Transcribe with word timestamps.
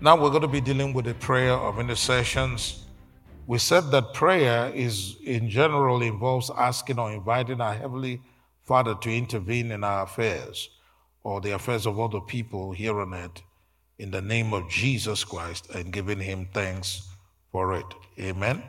Now 0.00 0.14
we're 0.14 0.30
going 0.30 0.42
to 0.42 0.48
be 0.48 0.60
dealing 0.60 0.92
with 0.92 1.06
the 1.06 1.14
prayer 1.14 1.54
of 1.54 1.80
intercessions. 1.80 2.84
We 3.48 3.58
said 3.58 3.90
that 3.90 4.14
prayer 4.14 4.70
is 4.72 5.16
in 5.24 5.50
general 5.50 6.02
involves 6.02 6.52
asking 6.56 7.00
or 7.00 7.10
inviting 7.10 7.60
our 7.60 7.74
heavenly 7.74 8.22
Father 8.62 8.94
to 8.94 9.10
intervene 9.10 9.72
in 9.72 9.82
our 9.82 10.04
affairs 10.04 10.70
or 11.24 11.40
the 11.40 11.50
affairs 11.50 11.84
of 11.84 11.98
other 11.98 12.20
people 12.20 12.70
here 12.70 13.00
on 13.00 13.12
earth 13.12 13.42
in 13.98 14.12
the 14.12 14.22
name 14.22 14.54
of 14.54 14.70
Jesus 14.70 15.24
Christ 15.24 15.68
and 15.74 15.92
giving 15.92 16.20
him 16.20 16.46
thanks 16.52 17.08
for 17.50 17.74
it. 17.74 17.86
Amen. 18.20 18.62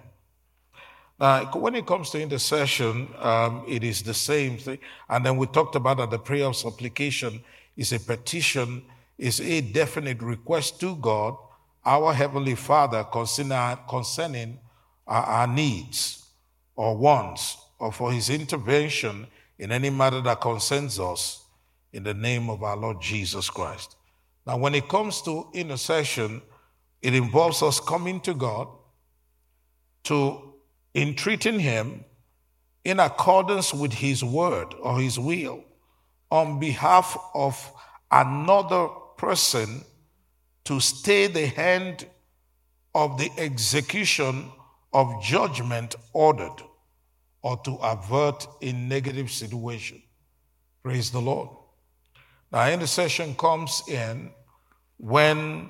Now, 1.19 1.46
when 1.54 1.75
it 1.75 1.86
comes 1.86 2.09
to 2.09 2.19
intercession, 2.19 3.07
um, 3.19 3.65
it 3.68 3.83
is 3.83 4.01
the 4.01 4.15
same 4.15 4.57
thing. 4.57 4.79
And 5.07 5.23
then 5.23 5.37
we 5.37 5.46
talked 5.46 5.75
about 5.75 5.97
that 5.97 6.09
the 6.09 6.18
prayer 6.18 6.47
of 6.47 6.55
supplication 6.55 7.43
is 7.77 7.93
a 7.93 8.00
petition 8.00 8.83
is 9.19 9.41
a 9.41 9.59
definite 9.59 10.21
request 10.21 10.79
to 10.79 10.96
God, 10.96 11.36
our 11.86 12.14
Heavenly 12.14 12.55
Father, 12.55 13.04
concerning, 13.04 14.57
our 15.05 15.47
needs 15.47 16.25
or 16.75 16.95
wants, 16.95 17.57
or 17.79 17.92
for 17.92 18.11
His 18.11 18.29
intervention 18.29 19.28
in 19.57 19.71
any 19.71 19.89
matter 19.89 20.21
that 20.21 20.39
concerns 20.39 21.00
us 21.00 21.43
in 21.92 22.04
the 22.04 22.14
name 22.14 22.50
of 22.50 22.64
our 22.64 22.78
Lord 22.78 23.01
Jesus 23.01 23.50
Christ. 23.50 23.97
Now, 24.47 24.57
when 24.57 24.73
it 24.73 24.87
comes 24.87 25.21
to 25.23 25.50
intercession, 25.54 26.42
it 27.01 27.14
involves 27.14 27.61
us 27.61 27.79
coming 27.79 28.21
to 28.21 28.33
God 28.33 28.70
to 30.06 30.54
entreating 30.95 31.59
Him 31.59 32.06
in 32.86 33.02
accordance 33.02 33.73
with 33.73 33.92
His 33.92 34.23
word 34.23 34.73
or 34.81 35.00
His 35.00 35.20
will 35.20 35.64
on 36.31 36.59
behalf 36.59 37.17
of 37.33 37.73
another 38.11 38.88
person 39.19 39.83
to 40.64 40.80
stay 40.80 41.28
the 41.28 41.48
hand 41.48 42.08
of 42.95 43.17
the 43.17 43.30
execution 43.38 44.50
of 44.94 45.22
judgment 45.22 45.94
ordered 46.14 46.64
or 47.42 47.58
to 47.58 47.75
avert 47.84 48.47
a 48.62 48.72
negative 48.72 49.30
situation. 49.30 50.02
Praise 50.81 51.12
the 51.12 51.20
Lord. 51.20 51.50
Now, 52.52 52.70
intercession 52.70 53.36
comes 53.36 53.84
in 53.90 54.31
when 54.97 55.70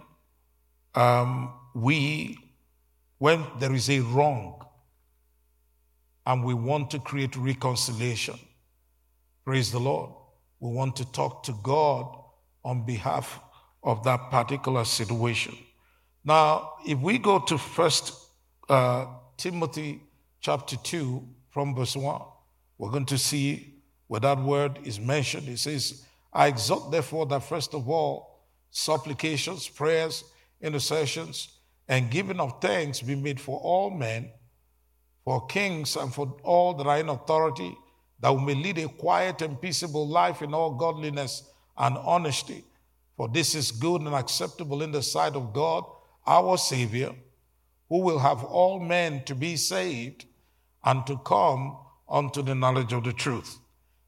um, 0.94 1.52
we, 1.73 2.38
when 3.17 3.44
there 3.59 3.73
is 3.73 3.89
a 3.89 4.00
wrong 4.02 4.64
and 6.27 6.44
we 6.44 6.53
want 6.53 6.92
to 6.92 7.00
create 7.00 7.36
reconciliation. 7.36 8.38
Praise 9.44 9.72
the 9.72 9.80
Lord. 9.80 10.11
We 10.59 10.72
want 10.72 10.95
to 10.97 11.11
talk 11.11 11.44
to 11.45 11.55
God 11.64 12.19
on 12.70 12.86
behalf 12.86 13.39
of 13.81 14.03
that 14.03 14.30
particular 14.30 14.86
situation. 14.86 15.58
Now, 16.23 16.73
if 16.86 17.00
we 17.00 17.17
go 17.17 17.39
to 17.39 17.58
First 17.58 18.14
uh, 18.70 19.08
Timothy 19.38 20.02
chapter 20.39 20.76
2 20.76 21.28
from 21.50 21.73
verse 21.73 21.95
1, 21.95 22.22
we're 22.78 22.92
going 22.92 23.08
to 23.08 23.17
see 23.17 23.73
where 24.06 24.20
that 24.20 24.39
word 24.39 24.78
is 24.84 25.00
mentioned. 25.00 25.48
It 25.48 25.58
says, 25.58 26.06
I 26.31 26.45
exhort, 26.48 26.92
therefore, 26.92 27.26
that 27.28 27.42
first 27.44 27.73
of 27.73 27.89
all, 27.89 28.45
supplications, 28.70 29.67
prayers, 29.67 30.23
intercessions, 30.61 31.58
and 31.88 32.11
giving 32.11 32.39
of 32.39 32.61
thanks 32.61 33.02
be 33.02 33.16
made 33.16 33.42
for 33.42 33.59
all 33.61 33.89
men, 33.89 34.30
for 35.23 35.48
kings, 35.48 35.95
and 35.95 36.14
for 36.14 36.38
all 36.44 36.76
that 36.76 36.86
are 36.86 37.00
in 37.00 37.09
authority, 37.09 37.76
that 38.20 38.31
we 38.31 38.45
may 38.45 38.54
lead 38.54 38.78
a 38.78 38.88
quiet 38.89 39.42
and 39.42 39.59
peaceable 39.59 40.08
life 40.08 40.44
in 40.44 40.54
all 40.54 40.76
godliness 40.76 41.50
and 41.80 41.97
honesty. 41.97 42.63
For 43.17 43.27
this 43.27 43.55
is 43.55 43.72
good 43.72 44.02
and 44.02 44.13
acceptable 44.13 44.81
in 44.81 44.91
the 44.91 45.02
sight 45.02 45.35
of 45.35 45.53
God, 45.53 45.83
our 46.27 46.58
Savior, 46.58 47.13
who 47.89 47.99
will 47.99 48.19
have 48.19 48.44
all 48.44 48.80
men 48.80 49.23
to 49.23 49.36
be 49.36 49.55
saved 49.55 50.26
and 50.86 51.05
to 51.08 51.17
come 51.17 51.77
unto 52.08 52.42
the 52.42 52.55
knowledge 52.55 52.93
of 52.93 53.04
the 53.04 53.14
truth. 53.14 53.58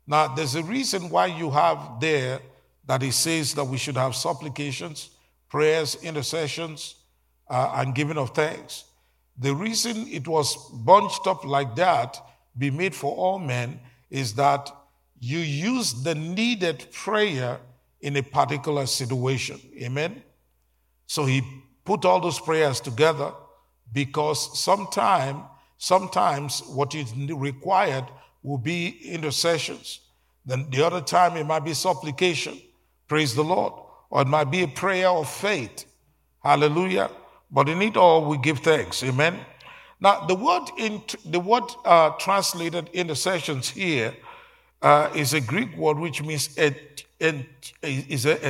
Now, 0.07 0.28
there's 0.34 0.56
a 0.56 0.63
reason 0.63 1.09
why 1.09 1.28
you 1.28 1.50
have 1.51 2.00
there 2.00 2.40
that 2.85 3.03
it 3.03 3.13
says 3.13 3.53
that 3.56 3.63
we 3.63 3.78
should 3.78 3.96
have 3.96 4.16
supplications, 4.16 5.09
prayers, 5.50 5.96
intercessions, 6.03 6.96
uh, 7.50 7.73
and 7.75 7.96
giving 7.96 8.17
of 8.17 8.31
thanks. 8.31 8.85
The 9.38 9.53
reason 9.53 10.07
it 10.07 10.28
was 10.28 10.56
bunched 10.72 11.28
up 11.28 11.46
like 11.46 11.75
that, 11.75 12.17
be 12.57 12.72
made 12.72 12.96
for 12.96 13.16
all 13.16 13.40
men, 13.40 13.79
is 14.09 14.34
that 14.35 14.69
you 15.22 15.38
use 15.38 16.04
the 16.04 16.16
needed 16.16 16.88
prayer 16.92 17.59
in 18.02 18.18
a 18.18 18.24
particular 18.24 18.88
situation. 18.88 19.59
Amen? 19.80 20.24
So 21.06 21.26
he 21.26 21.44
put 21.86 22.06
all 22.06 22.20
those 22.20 22.40
prayers 22.40 22.82
together 22.82 23.32
because 23.94 24.59
sometime, 24.59 25.44
sometimes 25.78 26.62
what 26.62 26.96
is 26.96 27.14
required 27.16 28.06
will 28.42 28.58
be 28.58 29.00
intercessions. 29.06 30.00
Then 30.44 30.68
the 30.72 30.84
other 30.84 31.02
time 31.02 31.38
it 31.38 31.46
might 31.46 31.66
be 31.66 31.76
supplication. 31.76 32.59
Praise 33.08 33.36
the 33.36 33.44
Lord. 33.44 33.74
Or 34.09 34.24
it 34.24 34.28
might 34.28 34.50
be 34.50 34.64
a 34.64 34.68
prayer 34.68 35.09
of 35.09 35.30
faith. 35.30 35.86
Hallelujah. 36.44 37.12
But 37.52 37.70
in 37.70 37.80
it 37.84 37.96
all, 37.96 38.26
we 38.26 38.40
give 38.40 38.59
thanks. 38.59 39.03
Amen. 39.03 39.40
Now, 40.00 40.26
the 40.26 40.34
word 40.34 40.68
in 40.80 41.03
the 41.26 41.40
word 41.40 41.66
uh, 41.86 42.09
translated 42.12 42.90
intercessions 42.92 43.70
here 43.70 44.16
uh, 44.81 45.09
is 45.16 45.34
a 45.34 45.42
Greek 45.42 45.75
word 45.78 46.00
which 46.00 46.24
means 46.24 46.50
et, 46.58 47.03
et, 47.19 47.46
is 47.84 48.25
a. 48.25 48.46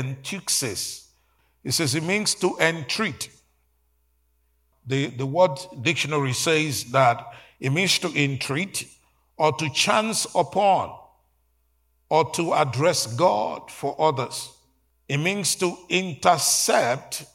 It 1.63 1.71
says 1.73 1.95
it 1.95 2.03
means 2.03 2.35
to 2.35 2.57
entreat. 2.59 3.29
The, 4.87 5.07
the 5.07 5.25
word 5.25 5.59
dictionary 5.81 6.33
says 6.33 6.85
that 6.85 7.23
it 7.59 7.71
means 7.71 7.99
to 7.99 8.07
entreat 8.19 8.87
or 9.37 9.51
to 9.53 9.69
chance 9.69 10.25
upon 10.33 10.97
or 12.09 12.29
to 12.31 12.53
address 12.53 13.07
God 13.07 13.69
for 13.69 13.95
others. 13.99 14.51
It 15.07 15.17
means 15.17 15.55
to 15.55 15.77
intercept. 15.89 17.25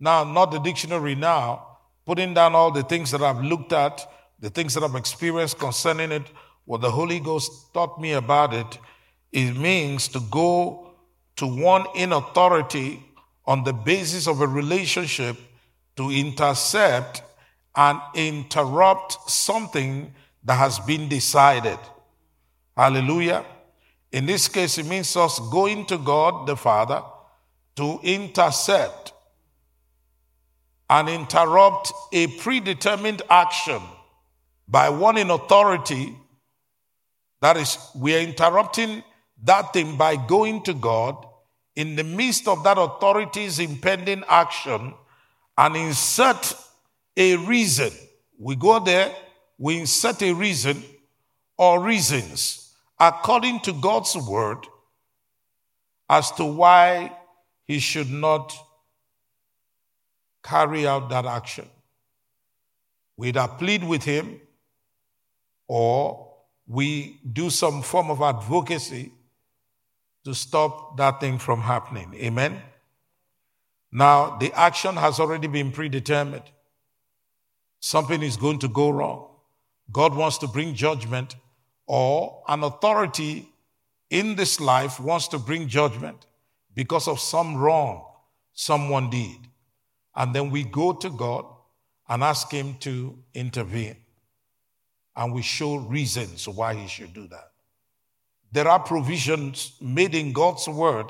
Now, 0.00 0.24
not 0.24 0.50
the 0.50 0.58
dictionary 0.58 1.14
now, 1.14 1.78
putting 2.04 2.34
down 2.34 2.54
all 2.54 2.70
the 2.70 2.82
things 2.82 3.10
that 3.12 3.22
I've 3.22 3.42
looked 3.42 3.72
at, 3.72 4.06
the 4.40 4.50
things 4.50 4.74
that 4.74 4.82
I've 4.82 4.94
experienced 4.94 5.58
concerning 5.58 6.12
it, 6.12 6.30
what 6.66 6.82
the 6.82 6.90
Holy 6.90 7.20
Ghost 7.20 7.72
taught 7.72 7.98
me 7.98 8.12
about 8.12 8.52
it, 8.52 8.78
it 9.32 9.56
means 9.56 10.08
to 10.08 10.20
go 10.30 10.90
to 11.36 11.46
one 11.46 11.86
in 11.94 12.12
authority 12.12 13.02
on 13.46 13.64
the 13.64 13.72
basis 13.72 14.26
of 14.26 14.40
a 14.40 14.46
relationship 14.46 15.36
to 15.96 16.10
intercept 16.10 17.22
and 17.74 18.00
interrupt 18.14 19.30
something 19.30 20.12
that 20.44 20.56
has 20.56 20.78
been 20.80 21.08
decided. 21.08 21.78
Hallelujah. 22.76 23.44
In 24.12 24.26
this 24.26 24.48
case, 24.48 24.78
it 24.78 24.86
means 24.86 25.16
us 25.16 25.38
going 25.50 25.86
to 25.86 25.98
God 25.98 26.46
the 26.46 26.56
Father 26.56 27.02
to 27.76 28.00
intercept 28.02 29.12
and 30.88 31.08
interrupt 31.08 31.92
a 32.12 32.26
predetermined 32.38 33.22
action 33.28 33.80
by 34.68 34.88
one 34.88 35.16
in 35.16 35.30
authority 35.30 36.16
that 37.40 37.56
is, 37.56 37.78
we 37.94 38.14
are 38.16 38.20
interrupting 38.20 39.02
that 39.44 39.72
thing 39.72 39.96
by 39.96 40.16
going 40.16 40.62
to 40.64 40.74
God 40.74 41.26
in 41.74 41.94
the 41.94 42.04
midst 42.04 42.48
of 42.48 42.64
that 42.64 42.78
authority's 42.78 43.58
impending 43.58 44.24
action 44.28 44.94
and 45.58 45.76
insert 45.76 46.54
a 47.16 47.36
reason. 47.36 47.90
We 48.38 48.56
go 48.56 48.80
there, 48.80 49.14
we 49.58 49.80
insert 49.80 50.22
a 50.22 50.32
reason 50.32 50.82
or 51.56 51.82
reasons 51.82 52.74
according 52.98 53.60
to 53.60 53.72
God's 53.74 54.16
word 54.16 54.66
as 56.08 56.30
to 56.32 56.44
why 56.44 57.12
he 57.66 57.78
should 57.78 58.10
not 58.10 58.54
carry 60.42 60.86
out 60.86 61.10
that 61.10 61.26
action. 61.26 61.68
We 63.16 63.28
either 63.28 63.48
plead 63.48 63.82
with 63.84 64.04
him 64.04 64.40
or 65.66 66.25
we 66.66 67.20
do 67.32 67.50
some 67.50 67.82
form 67.82 68.10
of 68.10 68.20
advocacy 68.20 69.12
to 70.24 70.34
stop 70.34 70.96
that 70.96 71.20
thing 71.20 71.38
from 71.38 71.60
happening. 71.60 72.12
Amen? 72.16 72.60
Now, 73.92 74.36
the 74.36 74.52
action 74.52 74.96
has 74.96 75.20
already 75.20 75.46
been 75.46 75.70
predetermined. 75.70 76.50
Something 77.78 78.22
is 78.22 78.36
going 78.36 78.58
to 78.60 78.68
go 78.68 78.90
wrong. 78.90 79.28
God 79.92 80.14
wants 80.16 80.38
to 80.38 80.48
bring 80.48 80.74
judgment, 80.74 81.36
or 81.86 82.42
an 82.48 82.64
authority 82.64 83.48
in 84.10 84.34
this 84.34 84.60
life 84.60 84.98
wants 84.98 85.28
to 85.28 85.38
bring 85.38 85.68
judgment 85.68 86.26
because 86.74 87.06
of 87.06 87.20
some 87.20 87.56
wrong 87.56 88.04
someone 88.52 89.10
did. 89.10 89.36
And 90.16 90.34
then 90.34 90.50
we 90.50 90.64
go 90.64 90.92
to 90.92 91.10
God 91.10 91.44
and 92.08 92.24
ask 92.24 92.50
Him 92.50 92.74
to 92.80 93.16
intervene 93.34 93.96
and 95.16 95.32
we 95.32 95.42
show 95.42 95.76
reasons 95.76 96.46
why 96.46 96.74
he 96.74 96.86
should 96.86 97.14
do 97.14 97.26
that. 97.28 97.52
There 98.52 98.68
are 98.68 98.78
provisions 98.78 99.72
made 99.80 100.14
in 100.14 100.32
God's 100.32 100.68
word 100.68 101.06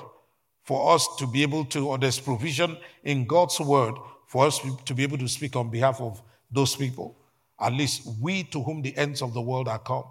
for 0.63 0.95
us 0.95 1.07
to 1.19 1.27
be 1.27 1.43
able 1.43 1.65
to, 1.67 1.89
or 1.89 1.99
there's 1.99 2.19
provision 2.19 2.77
in 3.05 3.27
God's 3.27 3.61
word 3.61 3.95
for 4.27 4.47
us 4.47 4.61
to 4.85 4.95
be 4.95 5.03
able 5.03 5.19
to 5.19 5.29
speak 5.29 5.55
on 5.55 5.71
behalf 5.71 6.01
of 6.01 6.23
those 6.51 6.75
people. 6.75 7.17
At 7.61 7.73
least 7.73 8.03
we 8.21 8.43
to 8.45 8.63
whom 8.63 8.83
the 8.83 8.97
ends 8.97 9.23
of 9.23 9.33
the 9.33 9.41
world 9.41 9.69
are 9.69 9.79
come. 9.79 10.05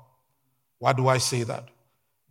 Why 0.79 0.93
do 0.93 1.07
I 1.07 1.17
say 1.17 1.43
that? 1.43 1.69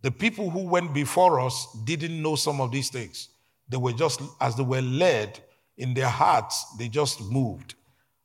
The 0.01 0.11
people 0.11 0.49
who 0.49 0.67
went 0.67 0.93
before 0.93 1.39
us 1.39 1.67
didn't 1.83 2.21
know 2.21 2.35
some 2.35 2.61
of 2.61 2.71
these 2.71 2.89
things. 2.89 3.29
They 3.69 3.77
were 3.77 3.93
just, 3.93 4.21
as 4.39 4.55
they 4.55 4.63
were 4.63 4.81
led 4.81 5.39
in 5.77 5.93
their 5.93 6.09
hearts, 6.09 6.65
they 6.77 6.87
just 6.87 7.21
moved. 7.21 7.75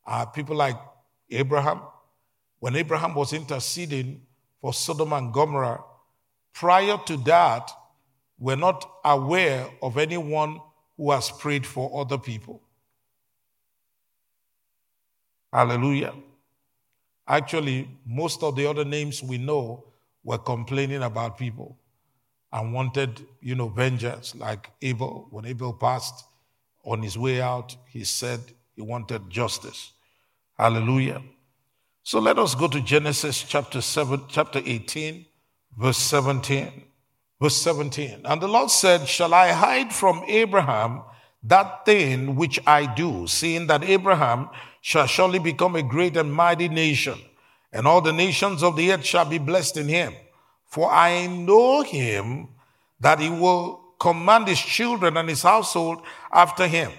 Uh, 0.06 0.26
people 0.26 0.56
like 0.56 0.76
Abraham, 1.31 1.81
when 2.60 2.76
Abraham 2.76 3.14
was 3.14 3.32
interceding 3.32 4.22
for 4.60 4.72
Sodom 4.72 5.12
and 5.12 5.32
Gomorrah, 5.32 5.82
prior 6.52 6.98
to 7.06 7.16
that, 7.18 7.70
we're 8.38 8.56
not 8.56 8.90
aware 9.04 9.66
of 9.82 9.98
anyone 9.98 10.60
who 10.96 11.10
has 11.10 11.30
prayed 11.30 11.66
for 11.66 12.00
other 12.00 12.18
people. 12.18 12.62
Hallelujah. 15.52 16.14
Actually, 17.26 17.88
most 18.06 18.42
of 18.42 18.56
the 18.56 18.66
other 18.66 18.84
names 18.84 19.22
we 19.22 19.38
know 19.38 19.84
were 20.22 20.38
complaining 20.38 21.02
about 21.02 21.38
people 21.38 21.78
and 22.52 22.72
wanted, 22.72 23.24
you 23.40 23.54
know, 23.54 23.68
vengeance, 23.68 24.34
like 24.34 24.70
Abel. 24.82 25.28
When 25.30 25.46
Abel 25.46 25.72
passed 25.72 26.24
on 26.84 27.02
his 27.02 27.16
way 27.16 27.40
out, 27.40 27.76
he 27.88 28.04
said 28.04 28.40
he 28.74 28.82
wanted 28.82 29.30
justice. 29.30 29.92
Hallelujah. 30.58 31.22
So 32.10 32.18
let 32.18 32.40
us 32.40 32.56
go 32.56 32.66
to 32.66 32.80
Genesis 32.80 33.44
chapter 33.44 33.80
7, 33.80 34.22
chapter 34.26 34.60
18, 34.64 35.26
verse 35.78 35.98
17. 35.98 36.82
Verse 37.40 37.56
17. 37.58 38.22
And 38.24 38.42
the 38.42 38.48
Lord 38.48 38.68
said, 38.72 39.06
Shall 39.06 39.32
I 39.32 39.52
hide 39.52 39.92
from 39.92 40.24
Abraham 40.26 41.02
that 41.44 41.86
thing 41.86 42.34
which 42.34 42.58
I 42.66 42.92
do, 42.92 43.28
seeing 43.28 43.68
that 43.68 43.84
Abraham 43.84 44.48
shall 44.80 45.06
surely 45.06 45.38
become 45.38 45.76
a 45.76 45.84
great 45.84 46.16
and 46.16 46.34
mighty 46.34 46.68
nation, 46.68 47.16
and 47.72 47.86
all 47.86 48.00
the 48.00 48.12
nations 48.12 48.64
of 48.64 48.74
the 48.74 48.90
earth 48.92 49.04
shall 49.04 49.24
be 49.24 49.38
blessed 49.38 49.76
in 49.76 49.86
him. 49.86 50.12
For 50.66 50.90
I 50.90 51.28
know 51.28 51.82
him 51.82 52.48
that 52.98 53.20
he 53.20 53.28
will 53.28 53.84
command 54.00 54.48
his 54.48 54.58
children 54.58 55.16
and 55.16 55.28
his 55.28 55.42
household 55.42 56.02
after 56.32 56.66
him, 56.66 56.90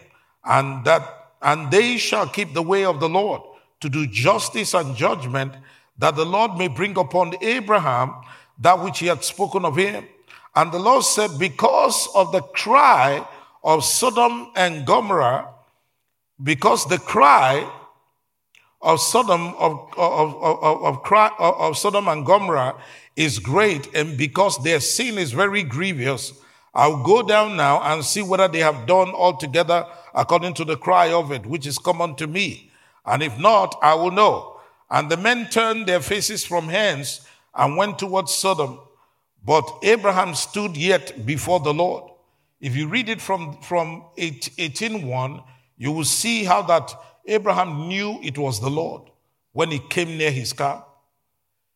and 0.45 0.85
that 0.85 1.33
and 1.41 1.69
they 1.69 1.97
shall 1.97 2.29
keep 2.29 2.53
the 2.53 2.63
way 2.63 2.85
of 2.85 3.01
the 3.01 3.09
Lord 3.09 3.41
to 3.81 3.89
do 3.89 4.07
justice 4.07 4.73
and 4.73 4.95
judgment, 4.95 5.53
that 5.97 6.15
the 6.15 6.25
Lord 6.25 6.57
may 6.57 6.67
bring 6.67 6.97
upon 6.97 7.33
Abraham 7.41 8.13
that 8.59 8.79
which 8.81 8.99
he 8.99 9.07
had 9.07 9.23
spoken 9.23 9.65
of 9.65 9.75
him. 9.75 10.07
And 10.55 10.71
the 10.71 10.79
Lord 10.79 11.03
said, 11.03 11.31
Because 11.39 12.07
of 12.15 12.31
the 12.31 12.41
cry 12.41 13.25
of 13.63 13.83
Sodom 13.83 14.51
and 14.55 14.85
Gomorrah, 14.85 15.49
because 16.41 16.85
the 16.85 16.97
cry 16.97 17.69
of 18.81 18.99
Sodom 18.99 19.53
of, 19.55 19.91
of, 19.97 20.35
of, 20.35 20.83
of, 20.83 21.03
cry, 21.03 21.31
of 21.37 21.77
Sodom 21.77 22.07
and 22.07 22.25
Gomorrah 22.25 22.75
is 23.15 23.39
great, 23.39 23.93
and 23.93 24.17
because 24.17 24.61
their 24.63 24.79
sin 24.79 25.17
is 25.17 25.31
very 25.31 25.63
grievous, 25.63 26.33
I'll 26.73 27.03
go 27.03 27.21
down 27.21 27.57
now 27.57 27.81
and 27.81 28.03
see 28.03 28.21
whether 28.21 28.47
they 28.47 28.59
have 28.59 28.87
done 28.87 29.09
altogether 29.09 29.85
according 30.13 30.53
to 30.55 30.65
the 30.65 30.77
cry 30.77 31.11
of 31.11 31.31
it, 31.31 31.45
which 31.45 31.67
is 31.67 31.77
common 31.77 32.15
to 32.15 32.27
me. 32.27 32.70
And 33.05 33.23
if 33.23 33.37
not, 33.39 33.77
I 33.81 33.95
will 33.95 34.11
know. 34.11 34.59
And 34.89 35.09
the 35.09 35.17
men 35.17 35.49
turned 35.49 35.87
their 35.87 36.01
faces 36.01 36.45
from 36.45 36.67
hence 36.67 37.25
and 37.55 37.77
went 37.77 37.97
towards 37.99 38.33
Sodom. 38.33 38.79
But 39.43 39.79
Abraham 39.83 40.35
stood 40.35 40.77
yet 40.77 41.25
before 41.25 41.59
the 41.59 41.73
Lord. 41.73 42.11
If 42.59 42.75
you 42.75 42.87
read 42.87 43.09
it 43.09 43.21
from, 43.21 43.59
from 43.61 44.03
18.1, 44.17 45.43
you 45.77 45.91
will 45.91 46.05
see 46.05 46.43
how 46.43 46.61
that 46.63 46.91
Abraham 47.25 47.87
knew 47.87 48.19
it 48.21 48.37
was 48.37 48.59
the 48.59 48.69
Lord 48.69 49.09
when 49.51 49.71
he 49.71 49.79
came 49.79 50.17
near 50.17 50.31
his 50.31 50.53
camp. 50.53 50.85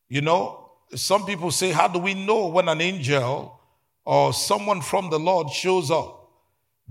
You 0.07 0.21
know, 0.21 0.69
some 0.93 1.25
people 1.25 1.49
say, 1.49 1.71
How 1.71 1.87
do 1.87 1.99
we 1.99 2.13
know 2.13 2.47
when 2.47 2.69
an 2.69 2.81
angel 2.81 3.59
or 4.03 4.33
someone 4.33 4.81
from 4.81 5.09
the 5.09 5.19
Lord 5.19 5.49
shows 5.49 5.89
up? 5.89 6.29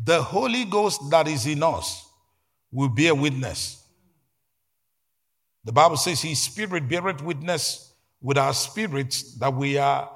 The 0.02 0.20
Holy 0.20 0.64
Ghost 0.64 1.08
that 1.10 1.28
is 1.28 1.46
in 1.46 1.62
us 1.62 2.08
will 2.72 2.88
bear 2.88 3.14
witness. 3.14 3.83
The 5.64 5.72
Bible 5.72 5.96
says, 5.96 6.22
His 6.22 6.40
Spirit 6.40 6.88
beareth 6.88 7.22
witness 7.22 7.92
with 8.20 8.38
our 8.38 8.54
spirits 8.54 9.34
that 9.34 9.54
we 9.54 9.78
are 9.78 10.10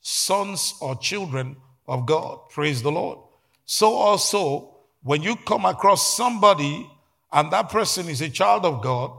sons 0.00 0.74
or 0.80 0.96
children 0.96 1.56
of 1.86 2.06
God. 2.06 2.48
Praise 2.50 2.82
the 2.82 2.90
Lord. 2.92 3.18
So 3.64 3.94
also, 3.94 4.76
when 5.02 5.22
you 5.22 5.36
come 5.36 5.64
across 5.64 6.16
somebody 6.16 6.90
and 7.32 7.50
that 7.52 7.70
person 7.70 8.08
is 8.08 8.20
a 8.20 8.28
child 8.28 8.64
of 8.64 8.82
God, 8.82 9.12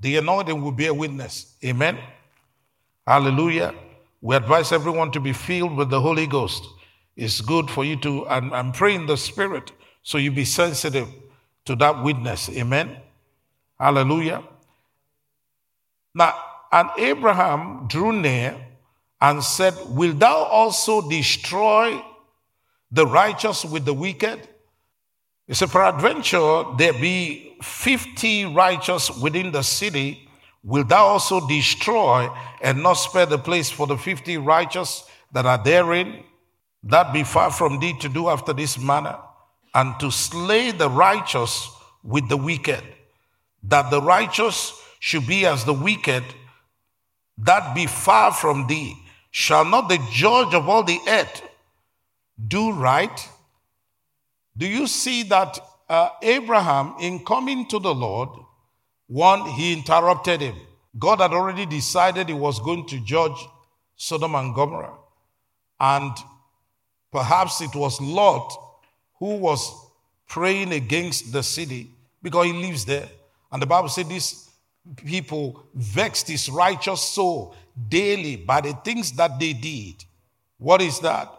the 0.00 0.16
anointing 0.16 0.62
will 0.62 0.72
be 0.72 0.86
a 0.86 0.94
witness. 0.94 1.54
Amen. 1.64 1.98
Hallelujah. 3.06 3.74
We 4.20 4.36
advise 4.36 4.72
everyone 4.72 5.10
to 5.12 5.20
be 5.20 5.32
filled 5.32 5.76
with 5.76 5.90
the 5.90 6.00
Holy 6.00 6.26
Ghost. 6.26 6.64
It's 7.16 7.40
good 7.40 7.70
for 7.70 7.84
you 7.84 7.96
to 7.96 8.26
and, 8.28 8.52
and 8.52 8.74
pray 8.74 8.94
in 8.94 9.06
the 9.06 9.16
Spirit 9.16 9.72
so 10.02 10.18
you 10.18 10.30
be 10.30 10.44
sensitive 10.44 11.08
to 11.64 11.76
that 11.76 12.02
witness. 12.02 12.48
Amen. 12.50 12.96
Hallelujah. 13.78 14.42
Now, 16.18 16.34
and 16.72 16.90
Abraham 16.98 17.86
drew 17.86 18.12
near 18.12 18.56
and 19.20 19.42
said, 19.42 19.74
Will 19.86 20.14
thou 20.14 20.34
also 20.34 21.08
destroy 21.08 22.02
the 22.90 23.06
righteous 23.06 23.64
with 23.64 23.84
the 23.84 23.94
wicked? 23.94 24.48
He 25.46 25.54
said, 25.54 25.70
Peradventure 25.70 26.64
there 26.76 26.92
be 26.92 27.56
fifty 27.62 28.44
righteous 28.44 29.16
within 29.16 29.52
the 29.52 29.62
city. 29.62 30.28
Will 30.64 30.84
thou 30.84 31.06
also 31.06 31.46
destroy 31.46 32.28
and 32.60 32.82
not 32.82 32.94
spare 32.94 33.26
the 33.26 33.38
place 33.38 33.70
for 33.70 33.86
the 33.86 33.96
fifty 33.96 34.36
righteous 34.38 35.04
that 35.32 35.46
are 35.46 35.62
therein? 35.62 36.24
That 36.82 37.12
be 37.12 37.22
far 37.22 37.52
from 37.52 37.78
thee 37.78 37.94
to 38.00 38.08
do 38.08 38.28
after 38.28 38.52
this 38.52 38.76
manner, 38.76 39.18
and 39.72 39.98
to 40.00 40.10
slay 40.10 40.72
the 40.72 40.90
righteous 40.90 41.70
with 42.02 42.28
the 42.28 42.36
wicked, 42.36 42.82
that 43.64 43.90
the 43.90 44.02
righteous 44.02 44.72
should 44.98 45.26
be 45.26 45.46
as 45.46 45.64
the 45.64 45.72
wicked, 45.72 46.24
that 47.38 47.74
be 47.74 47.86
far 47.86 48.32
from 48.32 48.66
thee. 48.66 48.94
Shall 49.30 49.64
not 49.64 49.88
the 49.88 49.98
judge 50.10 50.54
of 50.54 50.68
all 50.68 50.82
the 50.82 50.98
earth 51.06 51.42
do 52.46 52.72
right? 52.72 53.28
Do 54.56 54.66
you 54.66 54.86
see 54.86 55.22
that 55.24 55.58
uh, 55.88 56.10
Abraham, 56.22 56.94
in 57.00 57.24
coming 57.24 57.66
to 57.68 57.78
the 57.78 57.94
Lord, 57.94 58.28
one, 59.06 59.48
he 59.50 59.72
interrupted 59.72 60.40
him. 60.40 60.56
God 60.98 61.20
had 61.20 61.32
already 61.32 61.64
decided 61.64 62.28
he 62.28 62.34
was 62.34 62.60
going 62.60 62.86
to 62.88 63.00
judge 63.00 63.38
Sodom 63.96 64.34
and 64.34 64.54
Gomorrah. 64.54 64.96
And 65.80 66.12
perhaps 67.10 67.60
it 67.60 67.74
was 67.74 68.00
Lot 68.00 68.52
who 69.18 69.36
was 69.36 69.72
praying 70.28 70.72
against 70.72 71.32
the 71.32 71.42
city 71.42 71.90
because 72.22 72.46
he 72.46 72.52
lives 72.52 72.84
there. 72.84 73.08
And 73.50 73.62
the 73.62 73.66
Bible 73.66 73.88
said 73.88 74.08
these 74.08 74.47
people 74.96 75.64
vexed 75.74 76.28
his 76.28 76.48
righteous 76.48 77.02
soul 77.02 77.54
daily 77.88 78.36
by 78.36 78.60
the 78.60 78.72
things 78.84 79.12
that 79.12 79.38
they 79.38 79.52
did. 79.52 80.04
What 80.58 80.82
is 80.82 81.00
that? 81.00 81.32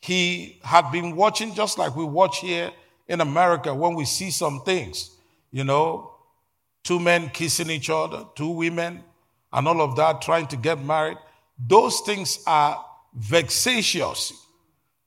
He 0.00 0.60
had 0.62 0.90
been 0.90 1.14
watching 1.14 1.54
just 1.54 1.78
like 1.78 1.94
we 1.94 2.04
watch 2.04 2.38
here 2.38 2.70
in 3.06 3.20
America 3.20 3.74
when 3.74 3.94
we 3.94 4.04
see 4.04 4.30
some 4.30 4.62
things, 4.62 5.10
you 5.50 5.64
know, 5.64 6.14
two 6.82 6.98
men 6.98 7.28
kissing 7.30 7.70
each 7.70 7.90
other, 7.90 8.24
two 8.34 8.50
women, 8.50 9.02
and 9.52 9.68
all 9.68 9.82
of 9.82 9.96
that, 9.96 10.22
trying 10.22 10.46
to 10.46 10.56
get 10.56 10.82
married. 10.82 11.18
Those 11.58 12.00
things 12.00 12.42
are 12.46 12.84
vexatious 13.14 14.32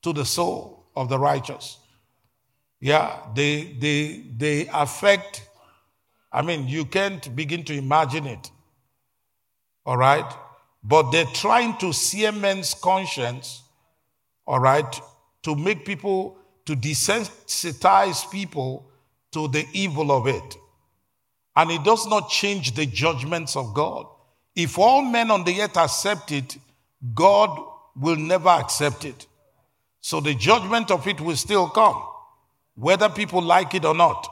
to 0.04 0.14
the 0.14 0.26
soul 0.26 0.86
of 0.96 1.10
the 1.10 1.18
righteous. 1.18 1.78
Yeah, 2.80 3.20
they, 3.34 3.76
they, 3.80 4.24
they 4.36 4.68
affect, 4.68 5.48
I 6.34 6.42
mean, 6.42 6.68
you 6.68 6.86
can't 6.86 7.36
begin 7.36 7.64
to 7.66 7.74
imagine 7.74 8.26
it. 8.26 8.50
All 9.86 9.98
right? 9.98 10.26
But 10.84 11.12
they're 11.12 11.26
trying 11.26 11.78
to 11.78 11.94
sear 11.94 12.32
men's 12.32 12.74
conscience, 12.74 13.62
all 14.46 14.60
right, 14.60 15.00
to 15.44 15.56
make 15.56 15.86
people, 15.86 16.38
to 16.66 16.76
desensitize 16.76 18.30
people 18.32 18.90
to 19.32 19.48
the 19.48 19.66
evil 19.74 20.12
of 20.12 20.28
it. 20.28 20.56
And 21.56 21.72
it 21.72 21.84
does 21.84 22.08
not 22.08 22.30
change 22.30 22.74
the 22.74 22.86
judgments 22.86 23.56
of 23.56 23.74
God. 23.74 24.08
If 24.56 24.80
all 24.80 25.04
men 25.04 25.30
on 25.30 25.44
the 25.44 25.62
earth 25.62 25.78
accept 25.78 26.32
it, 26.32 26.58
God 27.14 27.64
will 27.96 28.16
never 28.16 28.50
accept 28.50 29.06
it. 29.06 29.28
So 30.02 30.20
the 30.20 30.34
judgment 30.34 30.92
of 30.92 31.08
it 31.08 31.22
will 31.22 31.36
still 31.36 31.70
come, 31.70 32.04
whether 32.76 33.08
people 33.08 33.42
like 33.42 33.74
it 33.74 33.86
or 33.86 33.96
not. 33.96 34.28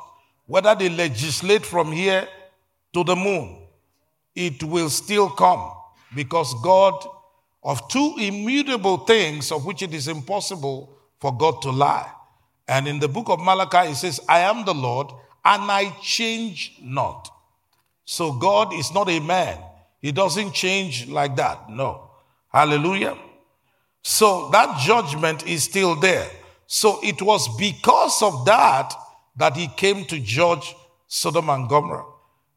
Whether 0.52 0.76
they 0.76 0.90
legislate 0.90 1.66
from 1.66 1.94
here 1.94 2.28
to 2.92 3.06
the 3.06 3.16
moon, 3.16 3.56
it 4.36 4.62
will 4.62 4.90
still 4.90 5.30
come 5.30 5.72
because 6.14 6.54
God, 6.62 7.08
of 7.64 7.88
two 7.88 8.16
immutable 8.20 8.98
things 8.98 9.50
of 9.54 9.66
which 9.66 9.82
it 9.82 9.94
is 9.94 10.10
impossible 10.10 10.94
for 11.22 11.38
God 11.38 11.62
to 11.62 11.72
lie. 11.72 12.12
And 12.68 12.86
in 12.86 13.00
the 13.00 13.08
book 13.08 13.30
of 13.30 13.40
Malachi, 13.40 13.92
it 13.92 13.96
says, 13.96 14.20
I 14.28 14.40
am 14.40 14.66
the 14.66 14.74
Lord 14.74 15.08
and 15.46 15.72
I 15.72 15.96
change 16.02 16.74
not. 16.82 17.30
So 18.04 18.34
God 18.34 18.74
is 18.74 18.94
not 18.94 19.10
a 19.10 19.22
man. 19.22 19.58
He 20.02 20.12
doesn't 20.12 20.52
change 20.54 21.08
like 21.08 21.38
that. 21.38 21.70
No. 21.70 22.10
Hallelujah. 22.50 23.18
So 24.04 24.50
that 24.50 24.82
judgment 24.82 25.48
is 25.48 25.64
still 25.64 25.96
there. 25.96 26.30
So 26.68 27.00
it 27.02 27.22
was 27.22 27.48
because 27.58 28.22
of 28.22 28.44
that 28.48 28.94
that 29.42 29.58
he 29.58 29.68
came 29.68 30.06
to 30.06 30.20
judge 30.20 30.76
Sodom 31.08 31.50
and 31.50 31.68
Gomorrah. 31.68 32.06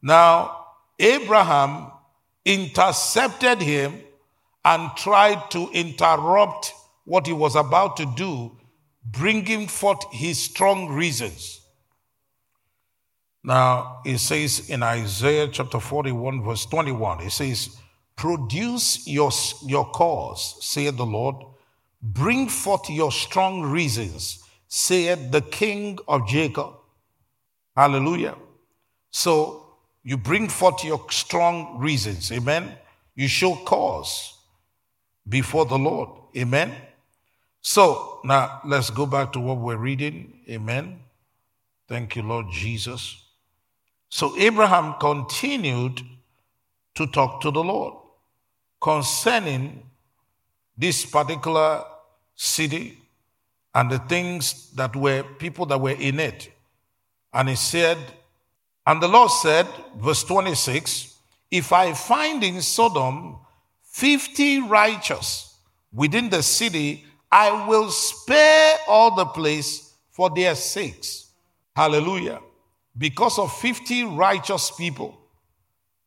Now, 0.03 0.67
Abraham 0.99 1.91
intercepted 2.45 3.59
him 3.59 4.01
and 4.63 4.91
tried 4.95 5.49
to 5.51 5.69
interrupt 5.71 6.73
what 7.05 7.25
he 7.25 7.33
was 7.33 7.55
about 7.55 7.97
to 7.97 8.05
do, 8.15 8.51
bringing 9.03 9.67
forth 9.67 10.03
his 10.11 10.39
strong 10.41 10.89
reasons. 10.89 11.61
Now, 13.43 14.01
it 14.05 14.19
says 14.19 14.69
in 14.69 14.83
Isaiah 14.83 15.47
chapter 15.47 15.79
41, 15.79 16.43
verse 16.43 16.65
21, 16.67 17.21
it 17.21 17.31
says, 17.31 17.77
Produce 18.15 19.07
your, 19.07 19.31
your 19.65 19.85
cause, 19.85 20.63
saith 20.63 20.97
the 20.97 21.05
Lord. 21.05 21.35
Bring 22.01 22.47
forth 22.47 22.89
your 22.89 23.11
strong 23.11 23.63
reasons, 23.63 24.44
saith 24.75 25.31
the 25.31 25.39
King 25.39 25.97
of 26.05 26.27
Jacob. 26.27 26.73
Hallelujah. 27.77 28.35
So 29.09 29.67
you 30.03 30.17
bring 30.17 30.49
forth 30.49 30.83
your 30.83 31.05
strong 31.09 31.79
reasons. 31.79 32.29
Amen. 32.29 32.73
You 33.15 33.29
show 33.29 33.55
cause 33.55 34.33
before 35.29 35.65
the 35.65 35.77
Lord. 35.77 36.09
Amen. 36.35 36.75
So 37.61 38.19
now 38.25 38.59
let's 38.65 38.89
go 38.89 39.05
back 39.05 39.31
to 39.31 39.39
what 39.39 39.59
we're 39.59 39.77
reading. 39.77 40.41
Amen. 40.49 40.99
Thank 41.87 42.17
you, 42.17 42.23
Lord 42.23 42.47
Jesus. 42.51 43.23
So 44.09 44.37
Abraham 44.37 44.95
continued 44.99 46.01
to 46.95 47.07
talk 47.07 47.39
to 47.43 47.49
the 47.49 47.63
Lord 47.63 47.93
concerning 48.81 49.83
this 50.77 51.05
particular 51.05 51.85
city 52.35 52.97
and 53.75 53.91
the 53.91 53.99
things 53.99 54.71
that 54.71 54.95
were 54.95 55.23
people 55.37 55.65
that 55.67 55.79
were 55.79 55.91
in 55.91 56.19
it. 56.19 56.49
And 57.33 57.49
he 57.49 57.55
said, 57.55 57.97
and 58.87 59.01
the 59.03 59.07
Lord 59.07 59.29
said, 59.29 59.67
verse 59.97 60.23
26, 60.23 61.13
if 61.51 61.73
I 61.73 61.93
find 61.93 62.43
in 62.43 62.61
Sodom 62.61 63.37
50 63.83 64.61
righteous 64.61 65.57
within 65.93 66.29
the 66.29 66.41
city, 66.41 67.03
I 67.31 67.67
will 67.67 67.89
spare 67.89 68.77
all 68.87 69.13
the 69.15 69.25
place 69.25 69.93
for 70.09 70.29
their 70.29 70.55
sakes. 70.55 71.31
Hallelujah. 71.75 72.39
Because 72.97 73.37
of 73.37 73.53
50 73.57 74.05
righteous 74.05 74.71
people, 74.71 75.19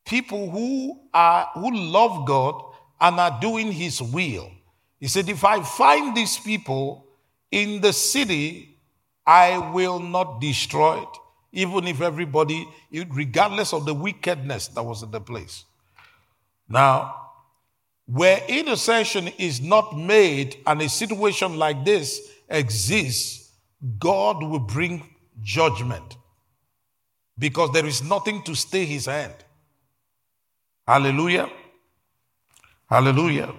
people 0.07 0.49
who 0.49 0.99
are 1.13 1.51
who 1.53 1.75
love 1.75 2.27
God 2.27 2.63
and 2.99 3.21
are 3.21 3.39
doing 3.41 3.71
his 3.71 4.01
will. 4.01 4.51
He 4.99 5.07
said, 5.07 5.29
If 5.29 5.45
I 5.45 5.63
find 5.63 6.17
these 6.17 6.39
people 6.39 7.08
in 7.51 7.81
the 7.81 7.93
city, 7.93 8.77
I 9.27 9.59
will 9.73 9.99
not 9.99 10.41
destroy 10.41 11.03
it, 11.03 11.09
even 11.53 11.87
if 11.87 12.01
everybody, 12.01 12.67
regardless 13.11 13.73
of 13.73 13.85
the 13.85 13.95
wickedness 13.95 14.69
that 14.69 14.83
was 14.83 15.03
in 15.03 15.11
the 15.11 15.21
place. 15.21 15.65
Now, 16.69 17.15
where 18.07 18.43
intercession 18.49 19.29
is 19.39 19.61
not 19.61 19.97
made 19.97 20.57
and 20.67 20.81
a 20.81 20.89
situation 20.89 21.59
like 21.59 21.85
this 21.85 22.33
exists, 22.49 23.53
God 23.99 24.43
will 24.43 24.61
bring 24.61 25.05
judgment 25.43 26.17
because 27.39 27.71
there 27.73 27.87
is 27.87 28.03
nothing 28.03 28.43
to 28.45 28.55
stay 28.55 28.85
his 28.85 29.07
hand. 29.07 29.35
Hallelujah. 30.87 31.51
Hallelujah. 32.89 33.55